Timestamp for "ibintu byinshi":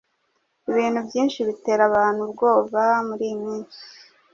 0.69-1.39